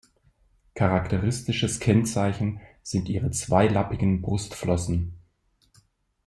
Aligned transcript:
Charakteristisches 0.73 1.79
Kennzeichen 1.79 2.59
sind 2.81 3.07
ihre 3.07 3.29
zweilappigen 3.29 4.23
Brustflossen. 4.23 5.13